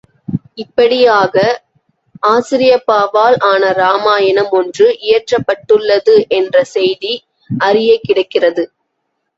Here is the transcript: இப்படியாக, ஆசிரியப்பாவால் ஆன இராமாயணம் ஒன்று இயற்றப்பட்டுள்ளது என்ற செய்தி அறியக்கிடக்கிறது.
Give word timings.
இப்படியாக, 0.55 1.35
ஆசிரியப்பாவால் 2.27 3.37
ஆன 3.51 3.69
இராமாயணம் 3.71 4.51
ஒன்று 4.51 4.87
இயற்றப்பட்டுள்ளது 5.05 6.17
என்ற 6.39 6.63
செய்தி 6.75 7.13
அறியக்கிடக்கிறது. 7.49 8.65